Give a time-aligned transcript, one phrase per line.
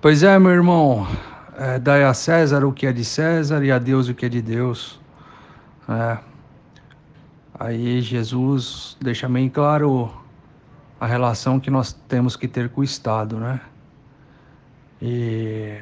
[0.00, 1.08] Pois é, meu irmão,
[1.56, 4.28] é, dai a César o que é de César e a Deus o que é
[4.28, 5.00] de Deus.
[5.88, 6.18] É.
[7.58, 10.08] Aí Jesus deixa bem claro
[11.00, 13.60] a relação que nós temos que ter com o Estado, né?
[15.02, 15.80] E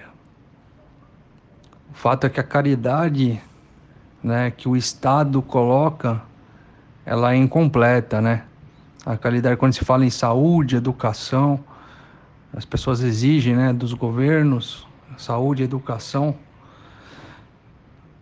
[1.91, 3.39] o fato é que a caridade,
[4.23, 6.23] né, que o Estado coloca,
[7.05, 8.45] ela é incompleta, né?
[9.05, 11.63] A caridade quando se fala em saúde, educação,
[12.57, 14.87] as pessoas exigem, né, dos governos,
[15.19, 16.35] saúde, educação,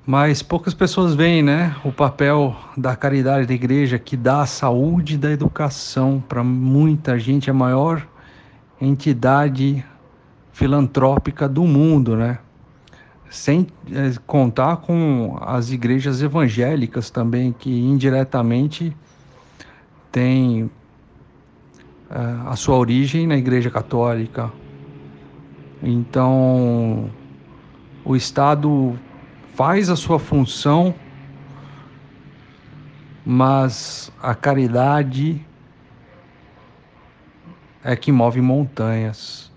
[0.04, 5.16] mas poucas pessoas veem, né, o papel da caridade da igreja que dá a saúde
[5.16, 8.06] da educação para muita gente, a maior
[8.80, 9.84] entidade
[10.52, 12.38] filantrópica do mundo, né?
[13.30, 18.94] Sem é, contar com as igrejas evangélicas também, que indiretamente
[20.12, 20.70] têm
[22.10, 24.52] a sua origem na Igreja Católica.
[25.82, 27.10] Então,
[28.04, 28.98] o Estado
[29.54, 30.94] faz a sua função,
[33.24, 35.44] mas a caridade
[37.82, 39.52] é que move montanhas.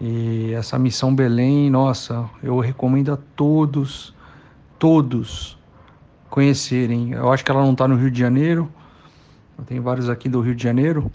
[0.00, 4.14] E essa missão Belém, nossa, eu recomendo a todos,
[4.78, 5.58] todos
[6.30, 7.12] conhecerem.
[7.12, 8.72] Eu acho que ela não está no Rio de Janeiro,
[9.66, 11.10] tem vários aqui do Rio de Janeiro,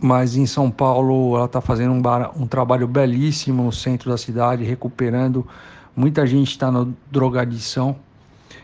[0.00, 4.16] mas em São Paulo ela está fazendo um, bar, um trabalho belíssimo no centro da
[4.16, 5.46] cidade, recuperando.
[5.96, 7.96] Muita gente está na drogadição.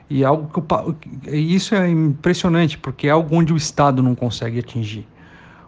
[0.09, 0.49] E é algo
[1.01, 5.07] que isso é impressionante, porque é algo onde o Estado não consegue atingir.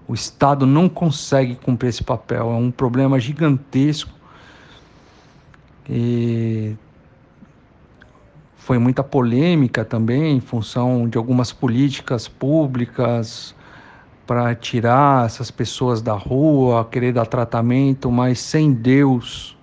[0.07, 4.11] O Estado não consegue cumprir esse papel, é um problema gigantesco.
[5.91, 6.77] E
[8.57, 13.55] foi muita polêmica também em função de algumas políticas públicas
[14.29, 19.57] para tirar essas pessoas da rua, querer dar tratamento, mas sem Deus,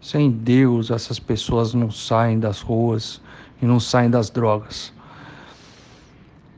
[0.00, 3.22] sem Deus, essas pessoas não saem das ruas
[3.62, 4.92] e não saem das drogas.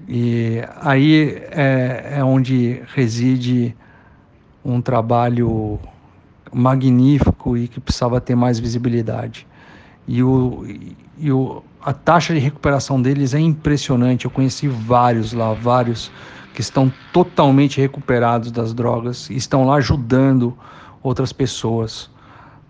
[0.08, 3.76] E aí é, é onde reside
[4.64, 5.78] um trabalho
[6.50, 9.46] magnífico e que precisava ter mais visibilidade.
[10.08, 10.66] E, o,
[11.19, 14.24] e o, a taxa de recuperação deles é impressionante.
[14.24, 16.10] Eu conheci vários lá, vários
[16.54, 20.56] que estão totalmente recuperados das drogas e estão lá ajudando
[21.03, 22.09] outras pessoas,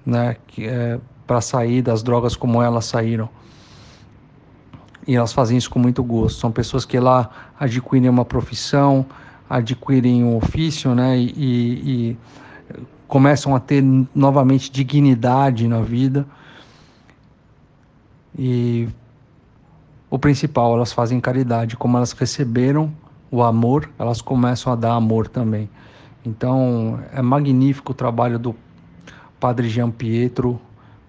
[0.05, 3.28] né, é, para sair das drogas como elas saíram.
[5.06, 6.41] E elas fazem isso com muito gosto.
[6.41, 7.28] São pessoas que lá
[7.61, 9.05] adquirem uma profissão,
[9.49, 11.19] adquirem um ofício, né?
[11.19, 12.17] E, e,
[13.06, 13.84] começam a ter
[14.15, 16.27] novamente dignidade na vida.
[18.37, 18.89] E
[20.09, 21.77] o principal, elas fazem caridade.
[21.77, 22.91] Como elas receberam
[23.34, 25.69] o amor, elas começam a dar amor também.
[26.25, 28.55] Então é magnífico o trabalho do
[29.41, 30.61] Padre Jean Pietro.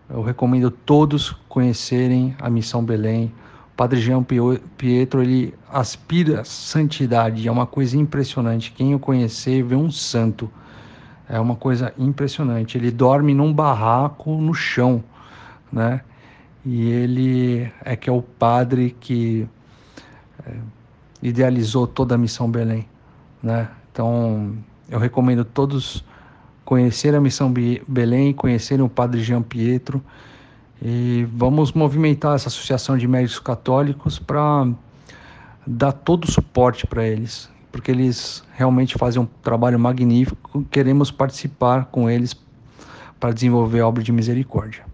[0.09, 3.31] Eu recomendo todos conhecerem a Missão Belém.
[3.77, 4.25] Padre Jean
[4.75, 8.71] Pietro, ele aspira santidade, é uma coisa impressionante.
[8.71, 10.49] Quem o conhecer vê um santo.
[11.29, 12.75] É uma coisa impressionante.
[12.75, 15.03] Ele dorme num barraco no chão,
[15.71, 16.01] né?
[16.65, 19.47] E ele é que é o padre que
[20.43, 20.53] é,
[21.27, 22.87] idealizou toda a missão Belém,
[23.41, 23.67] né?
[23.91, 24.55] Então,
[24.89, 26.03] eu recomendo todos
[26.63, 27.51] conhecer a missão
[27.87, 30.03] Belém, conhecerem o Padre Jean Pietro
[30.81, 34.67] e vamos movimentar essa associação de médicos católicos para
[35.65, 40.63] dar todo o suporte para eles, porque eles realmente fazem um trabalho magnífico.
[40.69, 42.35] Queremos participar com eles
[43.19, 44.85] para desenvolver a obra de misericórdia.